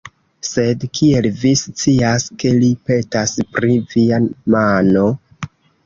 Sed, 0.51 0.85
kiel 0.99 1.27
vi 1.41 1.51
scias, 1.61 2.27
ke 2.45 2.55
li 2.63 2.73
petas 2.91 3.37
pri 3.53 3.79
via 3.95 4.23
mano? 4.57 5.11